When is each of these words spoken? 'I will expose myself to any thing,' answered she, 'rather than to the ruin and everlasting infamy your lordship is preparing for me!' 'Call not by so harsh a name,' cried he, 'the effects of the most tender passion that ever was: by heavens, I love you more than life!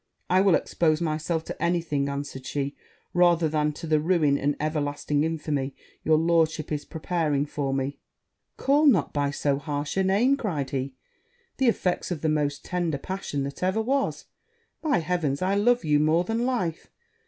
'I 0.31 0.41
will 0.41 0.55
expose 0.55 0.99
myself 0.99 1.43
to 1.45 1.61
any 1.61 1.79
thing,' 1.79 2.09
answered 2.09 2.47
she, 2.47 2.75
'rather 3.13 3.47
than 3.47 3.71
to 3.73 3.85
the 3.85 3.99
ruin 3.99 4.35
and 4.35 4.55
everlasting 4.59 5.23
infamy 5.23 5.75
your 6.03 6.17
lordship 6.17 6.71
is 6.71 6.85
preparing 6.85 7.45
for 7.45 7.71
me!' 7.71 7.99
'Call 8.57 8.87
not 8.87 9.13
by 9.13 9.29
so 9.29 9.59
harsh 9.59 9.95
a 9.97 10.03
name,' 10.03 10.37
cried 10.37 10.71
he, 10.71 10.95
'the 11.57 11.67
effects 11.67 12.09
of 12.09 12.21
the 12.21 12.29
most 12.29 12.65
tender 12.65 12.97
passion 12.97 13.43
that 13.43 13.61
ever 13.61 13.79
was: 13.79 14.25
by 14.81 14.97
heavens, 14.97 15.39
I 15.39 15.53
love 15.53 15.85
you 15.85 15.99
more 15.99 16.23
than 16.23 16.47
life! 16.47 16.87